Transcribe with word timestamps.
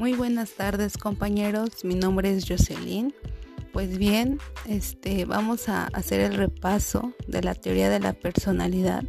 Muy 0.00 0.14
buenas 0.14 0.52
tardes 0.52 0.96
compañeros, 0.96 1.84
mi 1.84 1.94
nombre 1.94 2.34
es 2.34 2.48
Jocelyn. 2.48 3.12
Pues 3.70 3.98
bien, 3.98 4.38
este, 4.66 5.26
vamos 5.26 5.68
a 5.68 5.88
hacer 5.88 6.20
el 6.20 6.38
repaso 6.38 7.12
de 7.28 7.42
la 7.42 7.54
teoría 7.54 7.90
de 7.90 8.00
la 8.00 8.14
personalidad, 8.14 9.04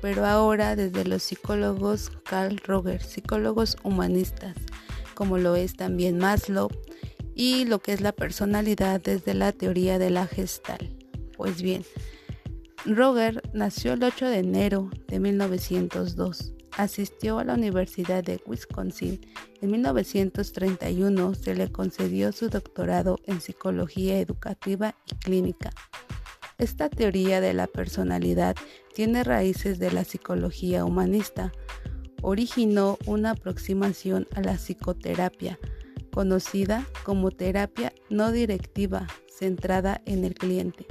pero 0.00 0.24
ahora 0.24 0.76
desde 0.76 1.04
los 1.04 1.24
psicólogos 1.24 2.12
Carl 2.22 2.58
Roger, 2.58 3.02
psicólogos 3.02 3.76
humanistas, 3.82 4.54
como 5.16 5.36
lo 5.36 5.56
es 5.56 5.74
también 5.74 6.18
Maslow, 6.18 6.68
y 7.34 7.64
lo 7.64 7.80
que 7.80 7.92
es 7.92 8.00
la 8.00 8.12
personalidad 8.12 9.00
desde 9.00 9.34
la 9.34 9.50
teoría 9.50 9.98
de 9.98 10.10
la 10.10 10.28
gestal. 10.28 10.96
Pues 11.36 11.60
bien, 11.60 11.84
Roger 12.86 13.42
nació 13.52 13.94
el 13.94 14.04
8 14.04 14.28
de 14.28 14.38
enero 14.38 14.90
de 15.08 15.18
1902 15.18 16.52
asistió 16.82 17.38
a 17.38 17.44
la 17.44 17.54
Universidad 17.54 18.24
de 18.24 18.40
Wisconsin. 18.46 19.20
En 19.60 19.70
1931 19.70 21.34
se 21.34 21.54
le 21.54 21.70
concedió 21.70 22.32
su 22.32 22.48
doctorado 22.48 23.18
en 23.24 23.40
psicología 23.40 24.18
educativa 24.18 24.94
y 25.06 25.14
clínica. 25.16 25.70
Esta 26.58 26.88
teoría 26.88 27.40
de 27.40 27.54
la 27.54 27.66
personalidad 27.66 28.56
tiene 28.94 29.24
raíces 29.24 29.78
de 29.78 29.90
la 29.92 30.04
psicología 30.04 30.84
humanista. 30.84 31.52
Originó 32.22 32.98
una 33.06 33.30
aproximación 33.30 34.26
a 34.34 34.40
la 34.40 34.56
psicoterapia, 34.56 35.58
conocida 36.12 36.86
como 37.04 37.30
terapia 37.30 37.92
no 38.10 38.32
directiva, 38.32 39.06
centrada 39.28 40.02
en 40.04 40.24
el 40.24 40.34
cliente. 40.34 40.86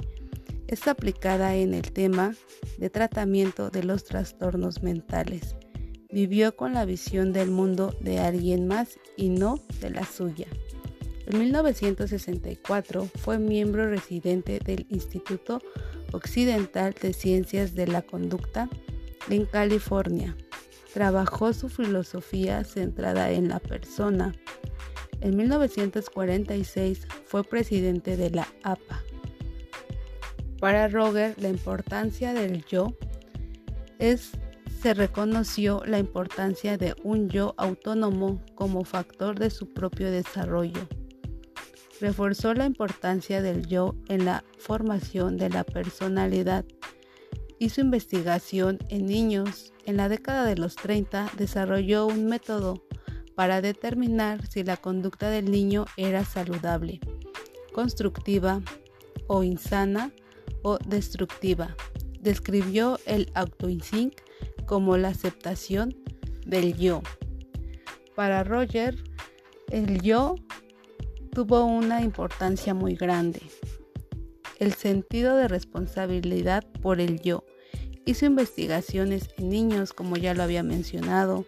Es 0.66 0.88
aplicada 0.88 1.56
en 1.56 1.74
el 1.74 1.92
tema 1.92 2.34
de 2.78 2.90
tratamiento 2.90 3.70
de 3.70 3.84
los 3.84 4.04
trastornos 4.04 4.82
mentales 4.82 5.56
vivió 6.12 6.56
con 6.56 6.74
la 6.74 6.84
visión 6.84 7.32
del 7.32 7.50
mundo 7.50 7.94
de 8.00 8.18
alguien 8.18 8.66
más 8.66 8.98
y 9.16 9.28
no 9.28 9.60
de 9.80 9.90
la 9.90 10.04
suya. 10.04 10.46
En 11.26 11.38
1964 11.38 13.08
fue 13.20 13.38
miembro 13.38 13.88
residente 13.88 14.58
del 14.58 14.86
Instituto 14.88 15.62
Occidental 16.12 16.94
de 17.00 17.12
Ciencias 17.12 17.74
de 17.74 17.86
la 17.86 18.02
Conducta 18.02 18.68
en 19.28 19.46
California. 19.46 20.36
Trabajó 20.92 21.52
su 21.52 21.68
filosofía 21.68 22.64
centrada 22.64 23.30
en 23.30 23.48
la 23.48 23.60
persona. 23.60 24.34
En 25.20 25.36
1946 25.36 27.06
fue 27.26 27.44
presidente 27.44 28.16
de 28.16 28.30
la 28.30 28.48
APA. 28.64 29.04
Para 30.58 30.88
Roger, 30.88 31.34
la 31.40 31.48
importancia 31.48 32.34
del 32.34 32.64
yo 32.64 32.96
es 34.00 34.32
se 34.80 34.94
reconoció 34.94 35.82
la 35.84 35.98
importancia 35.98 36.78
de 36.78 36.94
un 37.02 37.28
yo 37.28 37.54
autónomo 37.58 38.42
como 38.54 38.84
factor 38.84 39.38
de 39.38 39.50
su 39.50 39.74
propio 39.74 40.10
desarrollo. 40.10 40.88
Reforzó 42.00 42.54
la 42.54 42.64
importancia 42.64 43.42
del 43.42 43.66
yo 43.66 43.94
en 44.08 44.24
la 44.24 44.42
formación 44.58 45.36
de 45.36 45.50
la 45.50 45.64
personalidad. 45.64 46.64
Hizo 47.58 47.82
investigación 47.82 48.78
en 48.88 49.04
niños. 49.04 49.74
En 49.84 49.98
la 49.98 50.08
década 50.08 50.46
de 50.46 50.56
los 50.56 50.76
30 50.76 51.30
desarrolló 51.36 52.06
un 52.06 52.24
método 52.24 52.82
para 53.34 53.60
determinar 53.60 54.46
si 54.46 54.64
la 54.64 54.78
conducta 54.78 55.28
del 55.28 55.50
niño 55.50 55.84
era 55.98 56.24
saludable, 56.24 57.00
constructiva 57.74 58.62
o 59.26 59.42
insana 59.42 60.10
o 60.62 60.78
destructiva. 60.78 61.76
Describió 62.18 62.98
el 63.04 63.30
autoinstinct 63.34 64.29
como 64.70 64.96
la 64.96 65.08
aceptación 65.08 65.96
del 66.46 66.76
yo. 66.76 67.02
Para 68.14 68.44
Roger, 68.44 69.02
el 69.68 70.00
yo 70.00 70.36
tuvo 71.32 71.64
una 71.64 72.02
importancia 72.02 72.72
muy 72.72 72.94
grande. 72.94 73.42
El 74.60 74.74
sentido 74.74 75.34
de 75.34 75.48
responsabilidad 75.48 76.64
por 76.82 77.00
el 77.00 77.20
yo. 77.20 77.42
Hizo 78.04 78.26
investigaciones 78.26 79.30
en 79.38 79.48
niños, 79.48 79.92
como 79.92 80.16
ya 80.16 80.34
lo 80.34 80.44
había 80.44 80.62
mencionado. 80.62 81.46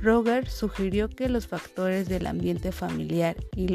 Roger 0.00 0.48
sugirió 0.48 1.08
que 1.08 1.28
los 1.28 1.48
factores 1.48 2.08
del 2.08 2.28
ambiente 2.28 2.70
familiar 2.70 3.38
y, 3.56 3.74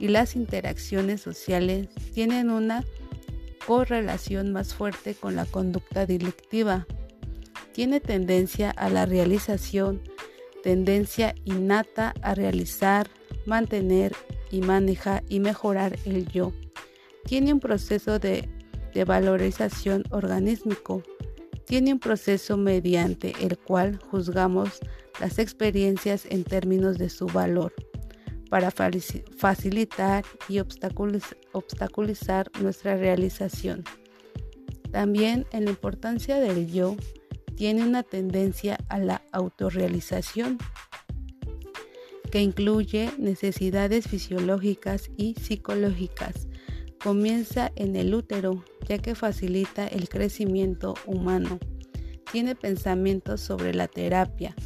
y 0.00 0.08
las 0.08 0.34
interacciones 0.34 1.20
sociales 1.20 1.86
tienen 2.12 2.50
una 2.50 2.84
correlación 3.68 4.50
más 4.52 4.74
fuerte 4.74 5.14
con 5.14 5.36
la 5.36 5.44
conducta 5.44 6.06
delictiva 6.06 6.88
tiene 7.80 7.98
tendencia 7.98 8.70
a 8.72 8.90
la 8.90 9.06
realización, 9.06 10.02
tendencia 10.62 11.34
innata 11.46 12.12
a 12.20 12.34
realizar, 12.34 13.08
mantener 13.46 14.14
y 14.50 14.60
manejar 14.60 15.24
y 15.30 15.40
mejorar 15.40 15.98
el 16.04 16.28
yo. 16.28 16.52
Tiene 17.24 17.54
un 17.54 17.58
proceso 17.58 18.18
de, 18.18 18.50
de 18.92 19.04
valorización 19.06 20.04
organísmico. 20.10 21.02
Tiene 21.64 21.94
un 21.94 22.00
proceso 22.00 22.58
mediante 22.58 23.32
el 23.40 23.56
cual 23.56 23.98
juzgamos 24.10 24.78
las 25.18 25.38
experiencias 25.38 26.26
en 26.26 26.44
términos 26.44 26.98
de 26.98 27.08
su 27.08 27.28
valor 27.28 27.72
para 28.50 28.70
facilitar 28.70 30.26
y 30.50 30.58
obstaculizar 30.58 32.50
nuestra 32.60 32.98
realización. 32.98 33.84
También 34.90 35.46
en 35.52 35.64
la 35.64 35.70
importancia 35.70 36.38
del 36.40 36.70
yo 36.70 36.94
tiene 37.60 37.84
una 37.84 38.02
tendencia 38.02 38.78
a 38.88 38.98
la 38.98 39.20
autorrealización 39.32 40.56
que 42.32 42.40
incluye 42.40 43.10
necesidades 43.18 44.08
fisiológicas 44.08 45.10
y 45.18 45.34
psicológicas. 45.34 46.48
Comienza 47.04 47.70
en 47.76 47.96
el 47.96 48.14
útero, 48.14 48.64
ya 48.88 48.96
que 48.96 49.14
facilita 49.14 49.86
el 49.86 50.08
crecimiento 50.08 50.94
humano. 51.04 51.58
Tiene 52.32 52.54
pensamientos 52.54 53.42
sobre 53.42 53.74
la 53.74 53.88
terapia. 53.88 54.56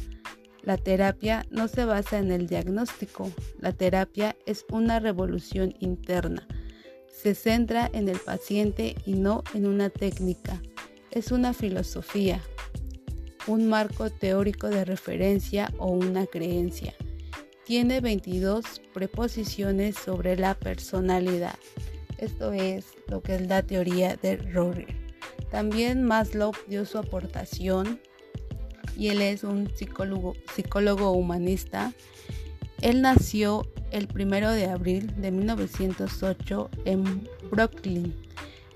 La 0.61 0.77
terapia 0.77 1.45
no 1.49 1.67
se 1.67 1.83
basa 1.83 2.17
en 2.17 2.31
el 2.31 2.47
diagnóstico. 2.47 3.29
La 3.59 3.73
terapia 3.73 4.37
es 4.45 4.65
una 4.71 5.01
revolución 5.01 5.75
interna. 5.81 6.47
Se 7.09 7.35
centra 7.35 7.89
en 7.91 8.07
el 8.07 8.19
paciente 8.19 8.95
y 9.05 9.15
no 9.15 9.43
en 9.53 9.65
una 9.67 9.89
técnica. 9.89 10.61
Es 11.11 11.33
una 11.33 11.53
filosofía, 11.53 12.41
un 13.47 13.67
marco 13.67 14.09
teórico 14.09 14.69
de 14.69 14.85
referencia 14.85 15.71
o 15.77 15.87
una 15.87 16.25
creencia. 16.25 16.93
Tiene 17.65 17.99
22 17.99 18.81
preposiciones 18.93 19.95
sobre 19.95 20.37
la 20.37 20.55
personalidad. 20.55 21.57
Esto 22.17 22.53
es 22.53 22.85
lo 23.07 23.21
que 23.21 23.35
es 23.35 23.47
la 23.47 23.63
teoría 23.63 24.15
de 24.15 24.37
Roger. 24.37 24.95
También 25.51 26.03
Maslow 26.03 26.53
dio 26.67 26.85
su 26.85 26.97
aportación 26.97 27.99
y 28.97 29.09
él 29.09 29.21
es 29.21 29.43
un 29.43 29.69
psicólogo, 29.75 30.35
psicólogo 30.53 31.11
humanista. 31.11 31.93
Él 32.81 33.01
nació 33.01 33.67
el 33.91 34.07
1 34.13 34.51
de 34.51 34.65
abril 34.65 35.13
de 35.21 35.31
1908 35.31 36.69
en 36.85 37.27
Brooklyn. 37.51 38.13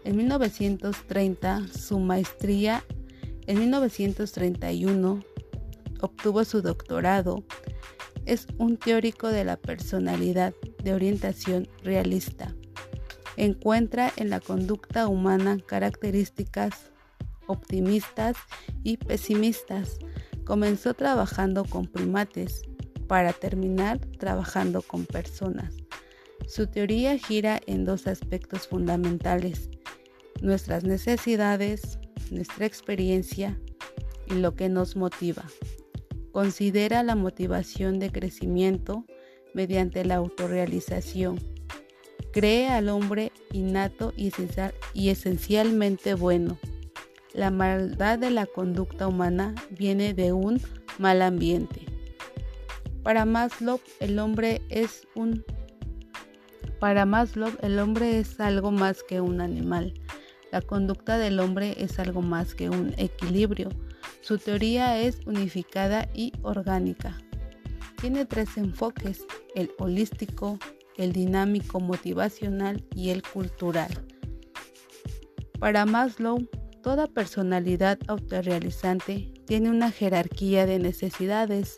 En 0.03 0.17
1930 0.17 1.67
su 1.67 1.99
maestría 1.99 2.83
en 3.49 3.57
1931 3.57 5.23
obtuvo 6.01 6.45
su 6.45 6.61
doctorado. 6.61 7.43
Es 8.25 8.45
un 8.59 8.77
teórico 8.77 9.29
de 9.29 9.43
la 9.43 9.57
personalidad 9.57 10.53
de 10.83 10.93
orientación 10.93 11.67
realista. 11.83 12.53
Encuentra 13.37 14.13
en 14.17 14.29
la 14.29 14.39
conducta 14.39 15.07
humana 15.07 15.57
características 15.65 16.91
optimistas 17.47 18.37
y 18.83 18.97
pesimistas. 18.97 19.97
Comenzó 20.45 20.93
trabajando 20.93 21.65
con 21.65 21.87
primates 21.87 22.61
para 23.07 23.33
terminar 23.33 23.97
trabajando 24.19 24.83
con 24.83 25.07
personas. 25.07 25.73
Su 26.47 26.67
teoría 26.67 27.17
gira 27.17 27.59
en 27.65 27.83
dos 27.83 28.05
aspectos 28.05 28.67
fundamentales, 28.67 29.71
nuestras 30.39 30.83
necesidades 30.83 31.97
nuestra 32.31 32.65
experiencia 32.65 33.59
y 34.27 34.35
lo 34.35 34.55
que 34.55 34.69
nos 34.69 34.95
motiva. 34.95 35.43
Considera 36.31 37.03
la 37.03 37.15
motivación 37.15 37.99
de 37.99 38.11
crecimiento 38.11 39.05
mediante 39.53 40.05
la 40.05 40.15
autorrealización. 40.15 41.39
Cree 42.31 42.69
al 42.69 42.89
hombre 42.89 43.31
innato 43.51 44.13
y, 44.15 44.31
esencialmente 45.09 46.13
bueno. 46.13 46.57
La 47.33 47.51
maldad 47.51 48.19
de 48.19 48.29
la 48.29 48.45
conducta 48.45 49.07
humana 49.07 49.55
viene 49.71 50.13
de 50.13 50.33
un 50.33 50.61
mal 50.99 51.21
ambiente. 51.21 51.81
Para 53.03 53.25
Maslow, 53.25 53.79
el 53.99 54.19
hombre 54.19 54.61
es 54.69 55.07
un 55.15 55.43
para 56.79 57.05
Maslow, 57.05 57.51
el 57.61 57.77
hombre 57.77 58.19
es 58.19 58.39
algo 58.39 58.71
más 58.71 59.03
que 59.03 59.19
un 59.19 59.41
animal. 59.41 59.93
La 60.51 60.61
conducta 60.61 61.17
del 61.17 61.39
hombre 61.39 61.75
es 61.77 61.99
algo 61.99 62.21
más 62.21 62.55
que 62.55 62.69
un 62.69 62.93
equilibrio. 62.97 63.69
Su 64.21 64.37
teoría 64.37 64.99
es 64.99 65.19
unificada 65.25 66.09
y 66.13 66.33
orgánica. 66.41 67.17
tiene 68.01 68.25
tres 68.25 68.57
enfoques, 68.57 69.25
el 69.55 69.71
holístico, 69.77 70.57
el 70.95 71.11
dinámico 71.11 71.79
motivacional 71.79 72.83
y 72.95 73.09
el 73.09 73.23
cultural. 73.23 73.89
Para 75.59 75.85
Maslow, 75.85 76.47
toda 76.81 77.07
personalidad 77.07 77.99
autorrealizante 78.07 79.33
tiene 79.45 79.69
una 79.69 79.91
jerarquía 79.91 80.65
de 80.65 80.79
necesidades. 80.79 81.75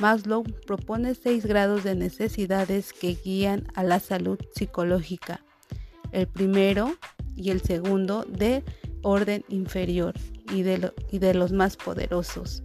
Maslow 0.00 0.44
propone 0.66 1.14
seis 1.14 1.44
grados 1.44 1.82
de 1.82 1.96
necesidades 1.96 2.92
que 2.92 3.14
guían 3.14 3.66
a 3.74 3.82
la 3.82 3.98
salud 3.98 4.38
psicológica. 4.54 5.44
El 6.12 6.26
primero 6.26 6.94
y 7.40 7.50
el 7.50 7.62
segundo 7.62 8.24
de 8.28 8.62
orden 9.02 9.44
inferior 9.48 10.14
y 10.52 10.62
de, 10.62 11.34
los 11.34 11.52
más 11.52 11.76
poderosos. 11.76 12.62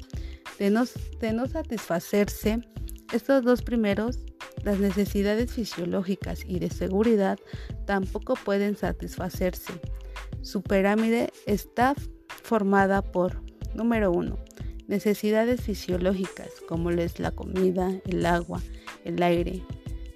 De 0.60 0.70
no, 0.70 0.84
de 1.20 1.34
no 1.34 1.48
satisfacerse 1.48 2.62
estos 3.14 3.44
dos 3.44 3.62
primeros, 3.62 4.20
las 4.64 4.80
necesidades 4.80 5.54
fisiológicas 5.54 6.42
y 6.46 6.60
de 6.60 6.70
seguridad 6.70 7.38
tampoco 7.86 8.34
pueden 8.36 8.76
satisfacerse. 8.76 9.74
Su 10.42 10.62
pirámide 10.62 11.32
está 11.46 11.94
formada 12.44 13.02
por, 13.02 13.42
número 13.76 14.12
uno, 14.12 14.38
necesidades 14.88 15.62
fisiológicas 15.62 16.50
como 16.68 16.90
es 16.90 17.20
la 17.20 17.32
comida, 17.32 17.92
el 18.06 18.26
agua, 18.26 18.62
el 19.04 19.22
aire, 19.24 19.64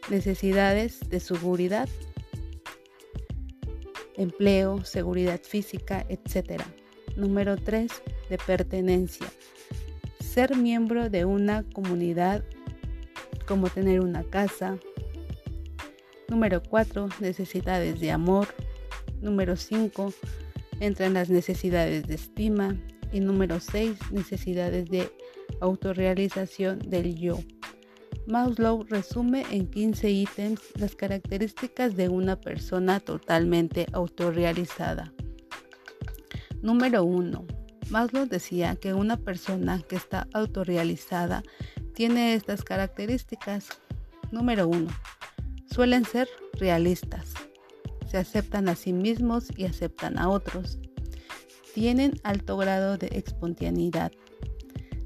necesidades 0.09 0.99
de 1.09 1.19
seguridad, 1.19 1.87
empleo, 4.19 4.83
seguridad 4.83 5.39
física, 5.41 6.05
etc. 6.09 6.61
Número 7.15 7.55
3. 7.57 7.91
De 8.29 8.37
pertenencia. 8.37 9.25
Ser 10.19 10.55
miembro 10.55 11.09
de 11.09 11.25
una 11.25 11.63
comunidad 11.73 12.43
como 13.47 13.69
tener 13.69 14.01
una 14.01 14.23
casa. 14.23 14.77
Número 16.27 16.61
4. 16.61 17.09
Necesidades 17.19 17.99
de 17.99 18.11
amor. 18.11 18.47
Número 19.21 19.55
5. 19.55 20.13
Entran 20.79 21.13
las 21.13 21.29
necesidades 21.29 22.05
de 22.05 22.15
estima. 22.15 22.75
Y 23.11 23.21
número 23.21 23.59
6. 23.59 24.11
Necesidades 24.11 24.89
de 24.89 25.09
autorrealización 25.61 26.79
del 26.79 27.15
yo. 27.15 27.39
Maslow 28.29 28.83
resume 28.83 29.43
en 29.49 29.65
15 29.65 30.07
ítems 30.11 30.61
las 30.75 30.95
características 30.95 31.95
de 31.95 32.09
una 32.09 32.39
persona 32.39 32.99
totalmente 32.99 33.87
autorrealizada. 33.91 35.11
Número 36.61 37.03
1. 37.03 37.47
Maslow 37.89 38.27
decía 38.27 38.75
que 38.75 38.93
una 38.93 39.17
persona 39.17 39.81
que 39.81 39.95
está 39.95 40.27
autorrealizada 40.31 41.41
tiene 41.95 42.35
estas 42.35 42.63
características. 42.63 43.69
Número 44.31 44.67
1. 44.67 44.87
Suelen 45.65 46.05
ser 46.05 46.27
realistas. 46.53 47.33
Se 48.05 48.17
aceptan 48.17 48.69
a 48.69 48.75
sí 48.75 48.93
mismos 48.93 49.47
y 49.57 49.65
aceptan 49.65 50.19
a 50.19 50.29
otros. 50.29 50.77
Tienen 51.73 52.13
alto 52.21 52.57
grado 52.57 52.99
de 52.99 53.07
espontaneidad. 53.07 54.11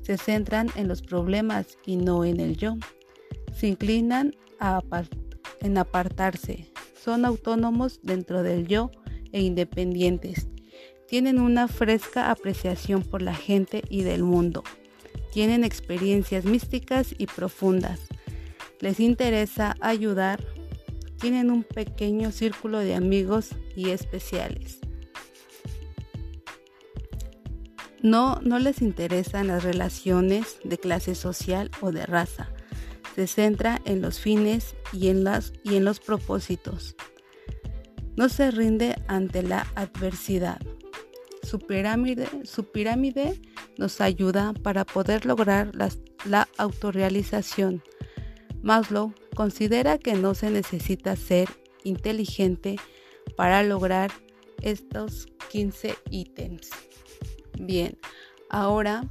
Se 0.01 0.17
centran 0.17 0.67
en 0.75 0.89
los 0.89 1.01
problemas 1.01 1.77
y 1.85 1.95
no 1.95 2.25
en 2.25 2.41
el 2.41 2.57
yo. 2.57 2.75
Se 3.53 3.67
inclinan 3.67 4.35
en 5.61 5.77
apartarse. 5.77 6.71
Son 7.01 7.25
autónomos 7.25 7.99
dentro 8.03 8.43
del 8.43 8.67
yo 8.67 8.91
e 9.31 9.41
independientes. 9.41 10.47
Tienen 11.07 11.39
una 11.39 11.67
fresca 11.67 12.31
apreciación 12.31 13.03
por 13.03 13.21
la 13.21 13.35
gente 13.35 13.83
y 13.89 14.03
del 14.03 14.23
mundo. 14.23 14.63
Tienen 15.31 15.63
experiencias 15.63 16.45
místicas 16.45 17.13
y 17.17 17.27
profundas. 17.27 17.99
Les 18.79 18.99
interesa 18.99 19.75
ayudar. 19.81 20.43
Tienen 21.19 21.51
un 21.51 21.63
pequeño 21.63 22.31
círculo 22.31 22.79
de 22.79 22.95
amigos 22.95 23.49
y 23.75 23.89
especiales. 23.89 24.79
No, 28.01 28.39
no 28.41 28.59
les 28.59 28.81
interesan 28.81 29.47
las 29.47 29.63
relaciones 29.63 30.57
de 30.65 30.77
clase 30.77 31.15
social 31.15 31.71
o 31.79 31.91
de 31.91 32.05
raza 32.05 32.52
se 33.15 33.27
centra 33.27 33.81
en 33.85 34.01
los 34.01 34.19
fines 34.19 34.75
y 34.91 35.09
en, 35.09 35.23
y 35.63 35.75
en 35.75 35.85
los 35.85 35.99
propósitos. 35.99 36.95
No 38.15 38.29
se 38.29 38.51
rinde 38.51 38.95
ante 39.07 39.43
la 39.43 39.67
adversidad. 39.75 40.59
Su 41.41 41.59
pirámide, 41.59 42.27
su 42.43 42.71
pirámide 42.71 43.41
nos 43.77 44.01
ayuda 44.01 44.53
para 44.53 44.85
poder 44.85 45.25
lograr 45.25 45.71
la 45.75 46.47
autorrealización. 46.57 47.83
Maslow 48.61 49.13
considera 49.35 49.97
que 49.97 50.13
no 50.13 50.35
se 50.35 50.49
necesita 50.49 51.15
ser 51.15 51.49
inteligente 51.83 52.77
para 53.35 53.61
lograr 53.63 54.11
estos 54.61 55.27
15 55.51 55.95
ítems. 56.09 56.69
Bien, 57.59 57.97
ahora 58.49 59.09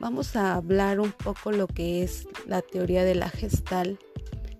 vamos 0.00 0.34
a 0.34 0.54
hablar 0.54 0.98
un 0.98 1.12
poco 1.12 1.52
lo 1.52 1.66
que 1.66 2.02
es 2.02 2.26
la 2.46 2.62
teoría 2.62 3.04
de 3.04 3.14
la 3.14 3.28
gestal 3.28 3.98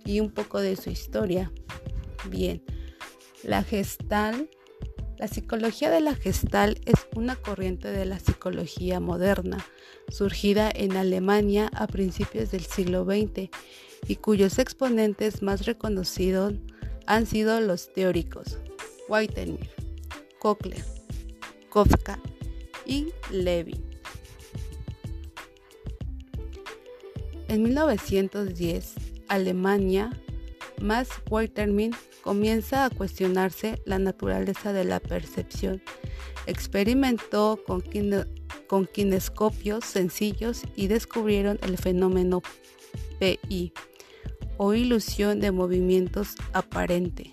y 0.04 0.20
un 0.20 0.31
poco 0.31 0.60
de 0.60 0.76
su 0.76 0.90
historia. 0.90 1.50
Bien, 2.28 2.62
la 3.42 3.64
gestal, 3.64 4.50
la 5.19 5.26
psicología 5.26 5.90
de 5.90 6.00
la 6.00 6.14
gestal 6.14 6.78
es 6.84 7.06
una 7.16 7.37
corriente 7.37 7.88
de 7.88 8.04
la 8.04 8.20
psicología 8.20 9.00
moderna, 9.00 9.64
surgida 10.10 10.70
en 10.72 10.96
Alemania 10.96 11.70
a 11.75 11.87
principios 11.87 12.50
del 12.50 12.64
siglo 12.64 13.04
XX 13.04 13.48
y 14.06 14.16
cuyos 14.16 14.58
exponentes 14.58 15.42
más 15.42 15.64
reconocidos 15.64 16.54
han 17.06 17.26
sido 17.26 17.60
los 17.60 17.92
teóricos 17.92 18.58
Weitermir, 19.08 19.70
Kochler, 20.38 20.84
Kafka 21.72 22.20
y 22.87 23.08
Levin. 23.31 23.89
En 27.50 27.64
1910, 27.64 28.94
Alemania, 29.26 30.11
Max 30.81 31.08
Weitermin 31.29 31.91
comienza 32.23 32.85
a 32.85 32.91
cuestionarse 32.91 33.82
la 33.85 33.99
naturaleza 33.99 34.73
de 34.73 34.85
la 34.85 35.00
percepción. 35.00 35.82
Experimentó 36.47 37.58
con, 37.67 37.82
con 38.69 38.87
kinescopios 38.87 39.85
sencillos 39.85 40.62
y 40.76 40.87
descubrieron 40.87 41.59
el 41.62 41.76
fenómeno 41.76 42.40
PI 43.19 43.73
o 44.57 44.73
ilusión 44.73 45.40
de 45.40 45.50
movimientos 45.50 46.37
aparente 46.52 47.30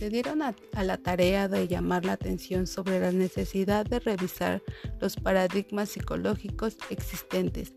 se 0.00 0.08
dieron 0.08 0.40
a, 0.40 0.54
la 0.82 0.96
tarea 0.96 1.46
de 1.46 1.68
llamar 1.68 2.06
la 2.06 2.12
atención 2.12 2.66
sobre 2.66 3.00
la 3.00 3.12
necesidad 3.12 3.84
de 3.84 4.00
revisar 4.00 4.62
los 4.98 5.16
paradigmas 5.16 5.90
psicológicos 5.90 6.78
existentes, 6.88 7.74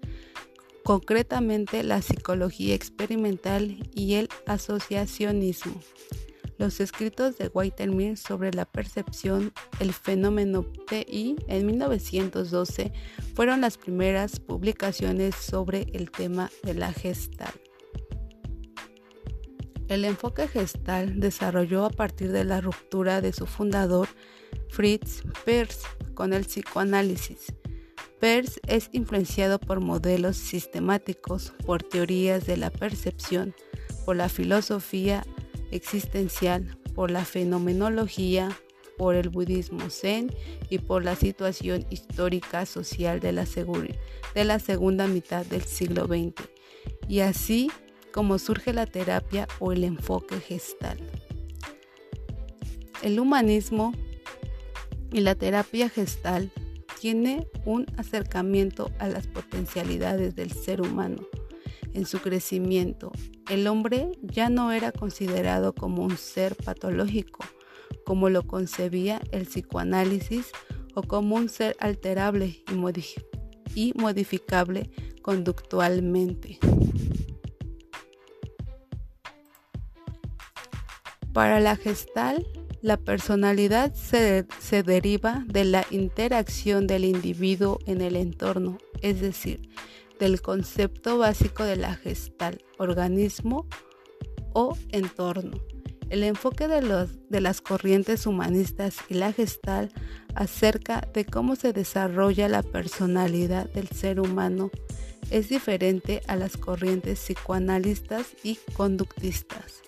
concretamente 0.85 1.83
la 1.83 2.01
psicología 2.01 2.75
experimental 2.75 3.89
y 3.93 4.13
el 4.13 4.29
asociacionismo. 4.45 5.81
Los 6.57 6.79
escritos 6.79 7.37
de 7.37 7.49
Whitemer 7.53 8.15
sobre 8.15 8.53
la 8.53 8.63
percepción, 8.63 9.51
el 9.81 9.91
fenómeno 9.91 10.65
PI 10.89 11.35
en 11.49 11.65
1912 11.65 12.93
fueron 13.35 13.59
las 13.59 13.77
primeras 13.77 14.39
publicaciones 14.39 15.35
sobre 15.35 15.87
el 15.91 16.09
tema 16.09 16.49
de 16.63 16.73
la 16.73 16.93
gestal. 16.93 17.62
El 19.87 20.05
enfoque 20.05 20.47
gestal 20.47 21.19
desarrolló 21.19 21.85
a 21.85 21.89
partir 21.89 22.31
de 22.31 22.45
la 22.45 22.61
ruptura 22.61 23.21
de 23.21 23.33
su 23.33 23.45
fundador 23.45 24.07
Fritz 24.69 25.23
Perls 25.45 25.81
con 26.13 26.33
el 26.33 26.45
psicoanálisis. 26.45 27.53
Perls 28.19 28.59
es 28.67 28.89
influenciado 28.93 29.59
por 29.59 29.81
modelos 29.81 30.37
sistemáticos, 30.37 31.53
por 31.65 31.83
teorías 31.83 32.45
de 32.45 32.57
la 32.57 32.69
percepción, 32.69 33.53
por 34.05 34.15
la 34.15 34.29
filosofía 34.29 35.25
existencial, 35.71 36.77
por 36.95 37.11
la 37.11 37.25
fenomenología, 37.25 38.49
por 38.97 39.15
el 39.15 39.29
budismo 39.29 39.89
zen 39.89 40.33
y 40.69 40.77
por 40.77 41.03
la 41.03 41.15
situación 41.15 41.85
histórica 41.89 42.65
social 42.65 43.19
de 43.19 43.31
la, 43.33 43.45
de 44.33 44.43
la 44.45 44.59
segunda 44.59 45.07
mitad 45.07 45.45
del 45.45 45.63
siglo 45.63 46.05
XX. 46.05 46.47
Y 47.07 47.19
así 47.19 47.69
como 48.13 48.39
surge 48.39 48.71
la 48.71 48.85
terapia 48.85 49.47
o 49.59 49.73
el 49.73 49.83
enfoque 49.83 50.39
gestal. 50.39 50.97
El 53.01 53.19
humanismo 53.19 53.91
y 55.11 55.19
la 55.19 55.35
terapia 55.35 55.89
gestal 55.89 56.51
tiene 57.01 57.47
un 57.65 57.85
acercamiento 57.97 58.91
a 58.99 59.09
las 59.09 59.27
potencialidades 59.27 60.35
del 60.35 60.51
ser 60.53 60.79
humano 60.79 61.27
en 61.93 62.05
su 62.05 62.19
crecimiento. 62.19 63.11
El 63.49 63.67
hombre 63.67 64.11
ya 64.21 64.49
no 64.49 64.71
era 64.71 64.91
considerado 64.91 65.73
como 65.73 66.03
un 66.03 66.15
ser 66.17 66.55
patológico, 66.55 67.43
como 68.05 68.29
lo 68.29 68.47
concebía 68.47 69.21
el 69.31 69.45
psicoanálisis, 69.45 70.47
o 70.95 71.01
como 71.01 71.35
un 71.35 71.49
ser 71.49 71.75
alterable 71.79 72.63
y, 72.71 73.75
y 73.75 73.93
modificable 73.95 74.91
conductualmente. 75.21 76.59
Para 81.33 81.59
la 81.59 81.75
gestal, 81.75 82.45
la 82.81 82.97
personalidad 82.97 83.93
se, 83.95 84.45
se, 84.59 84.83
deriva 84.83 85.43
de 85.47 85.65
la 85.65 85.85
interacción 85.89 86.85
del 86.85 87.05
individuo 87.05 87.79
en 87.87 88.01
el 88.01 88.15
entorno, 88.15 88.77
es 89.01 89.19
decir, 89.19 89.69
del 90.19 90.41
concepto 90.41 91.17
básico 91.17 91.63
de 91.63 91.75
la 91.75 91.95
gestal, 91.95 92.63
organismo 92.77 93.67
o 94.53 94.77
entorno. 94.89 95.57
El 96.09 96.23
enfoque 96.23 96.67
de, 96.67 96.83
los, 96.83 97.09
de 97.29 97.41
las 97.41 97.61
corrientes 97.61 98.27
humanistas 98.27 98.97
y 99.09 99.15
la 99.15 99.33
gestal 99.33 99.91
acerca 100.35 101.07
de 101.13 101.25
cómo 101.25 101.55
se 101.55 101.73
desarrolla 101.73 102.47
la 102.47 102.61
personalidad 102.61 103.67
del 103.71 103.87
ser 103.87 104.19
humano 104.19 104.69
es 105.31 105.49
diferente 105.49 106.21
a 106.27 106.35
las 106.35 106.57
corrientes 106.57 107.19
psicoanalistas 107.19 108.35
y 108.43 108.59
conductistas. 108.75 109.81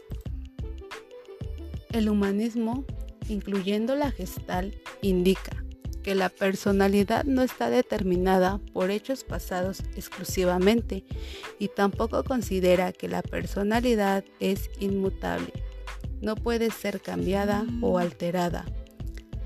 El 1.92 2.10
humanismo, 2.10 2.86
incluyendo 3.30 3.96
la 3.96 4.12
gestal, 4.12 4.74
indica 5.02 5.66
que 6.06 6.14
la 6.14 6.30
personalidad 6.30 7.24
no 7.24 7.42
está 7.42 7.72
determinada 7.72 8.60
por 8.74 8.92
hechos 8.92 9.24
pasados 9.24 9.80
exclusivamente 9.96 11.04
y 11.58 11.70
tampoco 11.70 12.24
considera 12.24 12.92
que 12.92 13.08
la 13.08 13.24
personalidad 13.24 14.24
es 14.40 14.70
inmutable. 14.80 15.52
No 16.22 16.36
puede 16.36 16.70
ser 16.70 17.02
cambiada 17.02 17.66
o 17.82 17.98
alterada. 17.98 18.66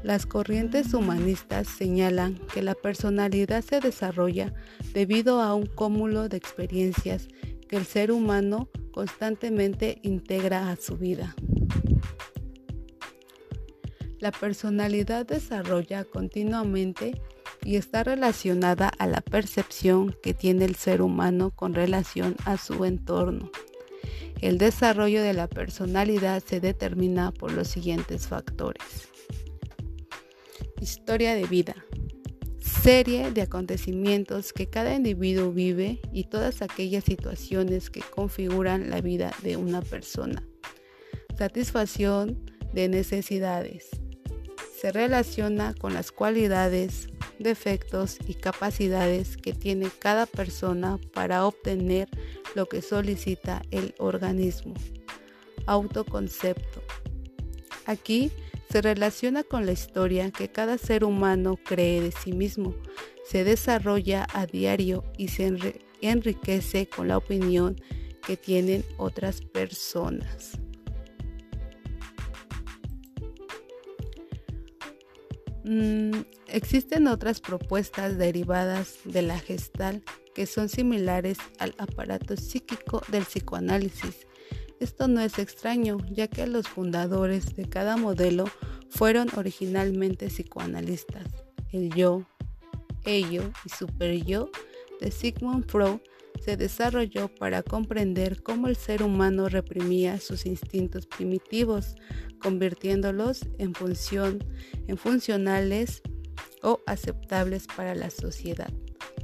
Las 0.04 0.26
corrientes 0.26 0.94
humanistas 0.94 1.68
señalan 1.68 2.36
que 2.54 2.62
la 2.62 2.76
personalidad 2.76 3.64
se 3.64 3.80
desarrolla 3.80 4.54
debido 4.94 5.42
a 5.42 5.54
un 5.56 5.66
cúmulo 5.66 6.28
de 6.28 6.36
experiencias 6.36 7.30
que 7.70 7.78
el 7.78 7.86
ser 7.86 8.12
humano 8.12 8.70
constantemente 8.92 10.00
integra 10.04 10.72
a 10.72 10.76
su 10.76 10.98
vida. 10.98 11.36
La 14.20 14.32
personalidad 14.32 15.26
desarrolla 15.26 16.04
continuamente 16.04 17.22
y 17.64 17.78
está 17.78 18.04
relacionada 18.04 18.90
a 18.90 19.08
la 19.08 19.22
percepción 19.22 20.16
que 20.22 20.34
tiene 20.34 20.66
el 20.66 20.76
ser 20.76 21.02
humano 21.02 21.52
con 21.52 21.74
relación 21.74 22.36
a 22.46 22.58
su 22.58 22.84
entorno. 22.86 23.50
El 24.42 24.58
desarrollo 24.58 25.22
de 25.22 25.34
la 25.34 25.48
personalidad 25.48 26.44
se 26.46 26.60
determina 26.60 27.32
por 27.32 27.52
los 27.52 27.68
siguientes 27.68 28.28
factores. 28.28 29.10
Historia 30.82 31.36
de 31.36 31.46
vida. 31.46 31.76
Serie 32.60 33.32
de 33.32 33.42
acontecimientos 33.42 34.54
que 34.54 34.70
cada 34.70 34.96
individuo 34.96 35.52
vive 35.52 36.00
y 36.14 36.26
todas 36.26 36.62
aquellas 36.62 37.04
situaciones 37.04 37.90
que 37.90 38.02
configuran 38.02 38.90
la 38.90 39.02
vida 39.02 39.34
de 39.44 39.58
una 39.58 39.82
persona. 39.82 40.42
Satisfacción 41.40 42.38
de 42.74 42.90
necesidades 42.90 43.88
se 44.78 44.92
relaciona 44.92 45.74
con 45.74 45.94
las 45.94 46.12
cualidades, 46.12 47.08
defectos 47.40 48.18
y 48.28 48.34
capacidades 48.34 49.38
que 49.38 49.54
tiene 49.54 49.90
cada 50.00 50.26
persona 50.26 51.00
para 51.14 51.46
obtener 51.46 52.10
lo 52.56 52.66
que 52.66 52.82
solicita 52.82 53.62
el 53.72 53.96
organismo. 54.00 54.74
Autoconcepto. 55.66 56.84
Aquí 57.86 58.34
se 58.70 58.82
relaciona 58.82 59.44
con 59.44 59.66
la 59.66 59.72
historia 59.72 60.32
que 60.32 60.52
cada 60.52 60.78
ser 60.78 61.06
humano 61.06 61.58
cree 61.64 62.02
de 62.02 62.12
sí 62.12 62.34
mismo, 62.34 62.76
se 63.26 63.46
desarrolla 63.46 64.28
a 64.34 64.46
diario 64.46 65.06
y 65.18 65.30
se 65.30 65.54
enriquece 66.02 66.90
con 66.90 67.08
la 67.08 67.16
opinión 67.16 67.78
que 68.28 68.36
tienen 68.36 68.84
otras 68.98 69.40
personas. 69.40 70.60
Mm, 75.72 76.24
existen 76.48 77.06
otras 77.06 77.42
propuestas 77.42 78.18
derivadas 78.18 78.98
de 79.06 79.22
la 79.22 79.38
gestal 79.38 80.04
que 80.34 80.48
son 80.48 80.68
similares 80.68 81.38
al 81.60 81.76
aparato 81.78 82.36
psíquico 82.38 83.04
del 83.10 83.24
psicoanálisis. 83.24 84.26
Esto 84.80 85.08
no 85.08 85.22
es 85.22 85.38
extraño, 85.38 85.98
ya 86.10 86.28
que 86.28 86.48
los 86.48 86.68
fundadores 86.68 87.56
de 87.56 87.70
cada 87.70 87.98
modelo 87.98 88.46
fueron 88.90 89.28
originalmente 89.38 90.30
psicoanalistas. 90.30 91.28
El 91.72 91.94
yo, 91.94 92.26
ello 93.06 93.52
y 93.64 93.70
superyo 93.70 94.50
de 95.00 95.12
Sigmund 95.12 95.70
Freud 95.70 96.00
se 96.44 96.58
desarrolló 96.58 97.28
para 97.28 97.62
comprender 97.62 98.42
cómo 98.42 98.70
el 98.70 98.76
ser 98.76 99.04
humano 99.04 99.50
reprimía 99.50 100.20
sus 100.20 100.48
instintos 100.48 101.06
primitivos, 101.06 101.96
convirtiéndolos 102.40 103.42
en, 103.58 103.74
función, 103.74 104.44
en 104.88 104.98
funcionales 104.98 106.02
o 106.64 106.80
aceptables 106.86 107.68
para 107.68 107.96
la 107.96 108.10
sociedad. 108.10 108.72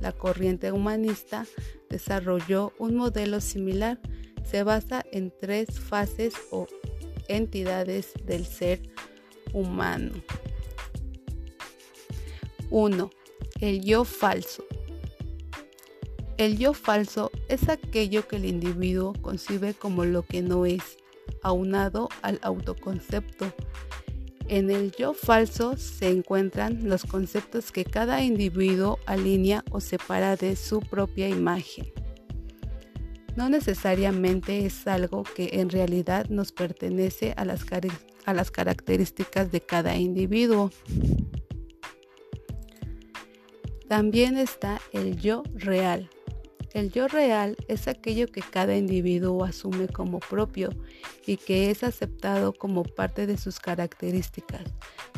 La 0.01 0.11
corriente 0.11 0.71
humanista 0.71 1.45
desarrolló 1.89 2.73
un 2.77 2.95
modelo 2.95 3.41
similar. 3.41 3.99
Se 4.43 4.63
basa 4.63 5.03
en 5.11 5.33
tres 5.39 5.79
fases 5.79 6.33
o 6.51 6.67
entidades 7.27 8.13
del 8.25 8.45
ser 8.45 8.81
humano. 9.53 10.11
1. 12.69 13.09
El 13.61 13.83
yo 13.83 14.03
falso. 14.03 14.65
El 16.37 16.57
yo 16.57 16.73
falso 16.73 17.31
es 17.47 17.69
aquello 17.69 18.27
que 18.27 18.35
el 18.35 18.45
individuo 18.45 19.13
concibe 19.21 19.73
como 19.73 20.03
lo 20.03 20.23
que 20.23 20.41
no 20.41 20.65
es, 20.65 20.97
aunado 21.41 22.09
al 22.21 22.39
autoconcepto. 22.41 23.53
En 24.47 24.69
el 24.69 24.91
yo 24.91 25.13
falso 25.13 25.75
se 25.75 26.09
encuentran 26.09 26.87
los 26.87 27.03
conceptos 27.03 27.71
que 27.71 27.83
cada 27.83 28.23
individuo 28.23 28.99
alinea 29.07 29.63
o 29.71 29.79
separa 29.79 30.35
de 30.35 30.55
su 30.55 30.81
propia 30.81 31.27
imagen. 31.27 31.91
No 33.35 33.49
necesariamente 33.49 34.65
es 34.65 34.87
algo 34.87 35.23
que 35.23 35.49
en 35.53 35.69
realidad 35.69 36.27
nos 36.29 36.51
pertenece 36.53 37.33
a 37.35 37.43
las, 37.43 38.51
características 38.51 39.51
de 39.51 39.61
cada 39.61 39.97
individuo. 39.97 40.71
También 43.89 44.37
está 44.37 44.79
el 44.93 45.17
yo 45.17 45.43
real, 45.53 46.09
el 46.75 46.91
yo 46.91 47.07
real 47.07 47.55
es 47.69 47.87
aquello 47.87 48.27
que 48.27 48.41
cada 48.41 48.75
individuo 48.75 49.45
asume 49.45 49.87
como 49.87 50.19
propio 50.19 50.71
y 51.25 51.37
que 51.37 51.71
es 51.71 51.85
aceptado 51.85 52.51
como 52.51 52.83
parte 52.83 53.25
de 53.27 53.37
sus 53.37 53.61
características. 53.61 54.61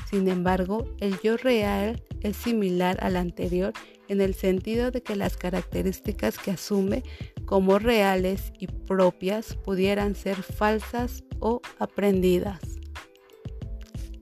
Sin 0.07 0.27
embargo, 0.27 0.85
el 0.99 1.19
yo 1.21 1.35
real 1.35 2.03
es 2.21 2.37
similar 2.37 2.99
al 3.01 3.15
anterior 3.15 3.73
en 4.07 4.21
el 4.21 4.35
sentido 4.35 4.91
de 4.91 5.01
que 5.01 5.15
las 5.15 5.35
características 5.35 6.37
que 6.37 6.51
asume 6.51 7.01
como 7.45 7.79
reales 7.79 8.53
y 8.59 8.67
propias 8.67 9.55
pudieran 9.55 10.13
ser 10.13 10.35
falsas 10.35 11.23
o 11.39 11.61
aprendidas. 11.79 12.59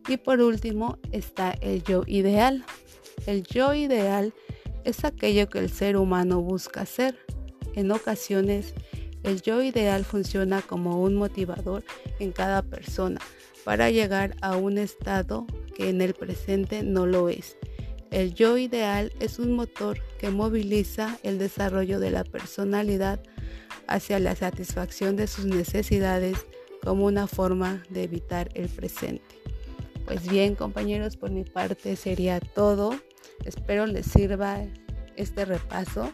Y 0.08 0.16
por 0.16 0.40
último 0.40 1.00
está 1.12 1.52
el 1.52 1.84
yo 1.84 2.04
ideal. 2.08 2.64
El 3.28 3.44
yo 3.44 3.74
ideal 3.74 4.34
es 4.86 5.04
aquello 5.04 5.50
que 5.50 5.60
el 5.60 5.70
ser 5.70 5.98
humano 5.98 6.42
busca 6.42 6.86
ser. 6.86 7.25
En 7.76 7.92
ocasiones, 7.92 8.74
el 9.24 9.42
yo 9.42 9.62
ideal 9.62 10.06
funciona 10.06 10.62
como 10.62 11.02
un 11.02 11.16
motivador 11.16 11.84
en 12.20 12.32
cada 12.32 12.62
persona 12.62 13.20
para 13.64 13.90
llegar 13.90 14.36
a 14.42 14.56
un 14.56 14.78
estado 14.78 15.46
que 15.76 15.90
en 15.90 16.02
el 16.02 16.14
presente 16.14 16.84
no 16.84 17.06
lo 17.06 17.30
es. 17.30 17.58
El 18.12 18.34
yo 18.34 18.58
ideal 18.58 19.12
es 19.20 19.40
un 19.40 19.54
motor 19.54 20.00
que 20.20 20.30
moviliza 20.30 21.18
el 21.24 21.38
desarrollo 21.38 22.00
de 22.00 22.12
la 22.12 22.24
personalidad 22.24 23.20
hacia 23.88 24.20
la 24.20 24.36
satisfacción 24.36 25.16
de 25.16 25.28
sus 25.28 25.46
necesidades 25.46 26.46
como 26.84 27.06
una 27.06 27.28
forma 27.28 27.84
de 27.90 28.04
evitar 28.04 28.50
el 28.54 28.70
presente. 28.70 29.24
Pues 30.06 30.30
bien 30.30 30.56
compañeros, 30.56 31.18
por 31.18 31.32
mi 31.32 31.44
parte 31.44 31.96
sería 31.96 32.40
todo. 32.40 32.96
Espero 33.44 33.88
les 33.88 34.06
sirva 34.06 34.64
este 35.16 35.46
repaso, 35.46 36.14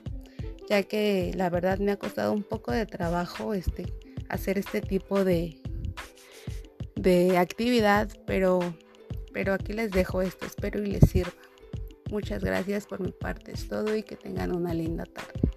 ya 0.72 0.84
que 0.84 1.34
la 1.36 1.50
verdad 1.50 1.80
me 1.80 1.92
ha 1.92 1.98
costado 1.98 2.32
un 2.32 2.44
poco 2.44 2.72
de 2.72 2.86
trabajo 2.86 3.54
este, 3.54 3.88
hacer 4.30 4.58
este 4.58 4.80
tipo 4.80 5.26
de, 5.26 5.60
de 6.96 7.38
actividad, 7.38 8.10
pero, 8.26 8.62
pero 9.34 9.54
aquí 9.54 9.74
les 9.74 9.92
dejo 9.92 10.22
esto, 10.22 10.46
espero 10.46 10.82
y 10.82 10.86
les 10.86 11.10
sirva. 11.10 11.34
Muchas 12.10 12.42
gracias 12.42 12.86
por 12.86 13.02
mi 13.02 13.12
parte, 13.12 13.52
es 13.52 13.68
todo 13.68 13.94
y 13.98 14.04
que 14.04 14.16
tengan 14.16 14.56
una 14.56 14.74
linda 14.74 15.04
tarde. 15.04 15.51